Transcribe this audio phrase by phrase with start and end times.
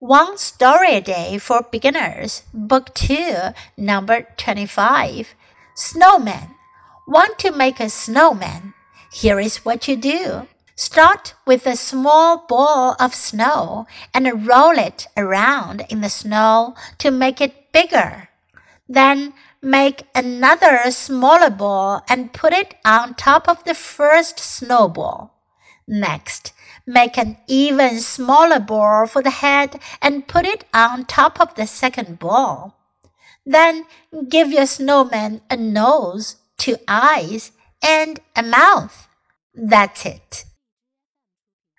[0.00, 5.34] One Story a Day for Beginners, Book 2, Number 25.
[5.74, 6.54] Snowman.
[7.06, 8.72] Want to make a snowman?
[9.12, 10.48] Here is what you do.
[10.74, 17.10] Start with a small ball of snow and roll it around in the snow to
[17.10, 18.30] make it bigger.
[18.88, 25.34] Then make another smaller ball and put it on top of the first snowball.
[25.89, 26.51] Next,
[26.85, 31.67] make an even smaller ball for the head and put it on top of the
[31.67, 32.73] second ball.
[33.45, 33.85] Then
[34.27, 37.51] give your snowman a nose, two eyes,
[37.83, 39.07] and a mouth.
[39.53, 40.45] That's it.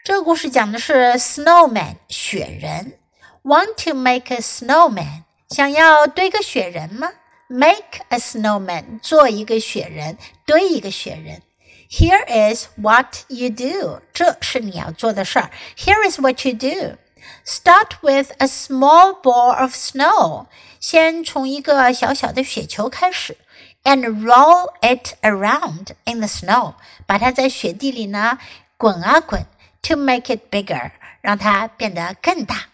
[0.05, 2.98] 这个故事讲的是 snowman 雪人。
[3.43, 5.25] Want to make a snowman？
[5.51, 7.11] 想要堆个雪人吗？
[7.48, 11.43] Make a snowman，做一个雪人，堆一个雪人。
[11.91, 14.01] here is what you do.
[14.12, 15.51] 这是你要做的事儿。
[15.77, 16.97] Here is what you do.
[17.45, 20.47] Start with a small ball of snow.
[20.80, 23.36] 先从一个小小的雪球开始，
[23.84, 26.75] and roll it around in the snow.
[27.06, 28.39] 把它在雪地里呢
[28.77, 29.47] 滚啊滚，
[29.83, 30.91] to make it bigger.
[31.20, 32.67] 让它变得更大。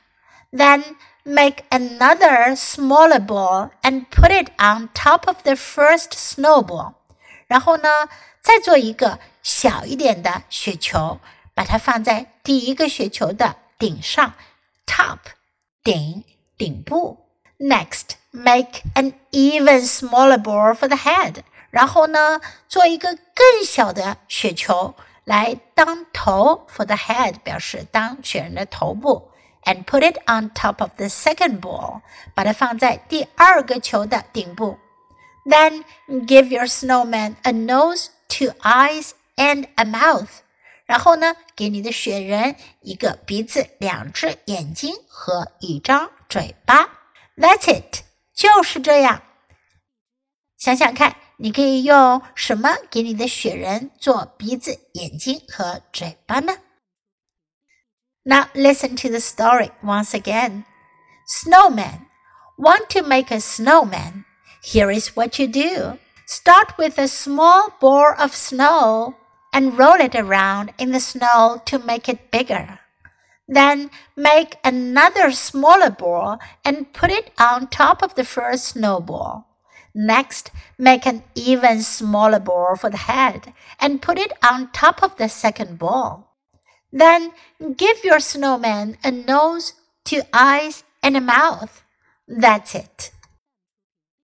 [0.51, 6.95] Then make another smaller ball and put it on top of the first snowball.
[7.47, 8.09] 然后呢，
[8.41, 11.21] 再做一个小一点的雪球，
[11.55, 14.35] 把它放在第一个雪球的顶上，
[14.87, 15.19] top
[15.83, 16.25] 顶
[16.57, 17.19] 顶部。
[17.59, 21.37] Next, make an even smaller ball for the head。
[21.71, 29.31] 然后呢，做一个更小的雪球来当头，for the head 表示当雪人的头部。
[29.65, 32.01] And put it on top of the second ball，
[32.35, 34.79] 把它放在第二个球的顶部。
[35.47, 35.85] Then
[36.27, 40.29] give your snowman a nose two eyes and a mouth。
[40.85, 46.89] 然后呢，给你的雪人一个鼻子、两只眼睛和一张嘴巴。
[47.37, 48.03] That's it，
[48.35, 49.23] 就是这样。
[50.59, 56.59] 想想看，你可以用什么给你的雪人做鼻子、眼睛和嘴巴呢？
[58.25, 60.65] Now listen to the story once again.
[61.27, 62.07] Snowman.
[62.59, 64.25] Want to make a snowman?
[64.62, 66.00] Here is what you do.
[66.26, 69.16] Start with a small ball of snow
[69.54, 72.80] and roll it around in the snow to make it bigger.
[73.48, 79.48] Then make another smaller ball and put it on top of the first snowball.
[79.96, 85.16] Next, make an even smaller ball for the head and put it on top of
[85.16, 86.36] the second ball.
[86.92, 87.32] Then
[87.76, 89.74] give your snowman a nose,
[90.04, 91.84] two eyes, and a mouth.
[92.28, 93.12] That's it.